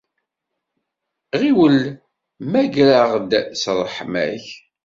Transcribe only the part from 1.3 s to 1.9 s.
Ɣiwel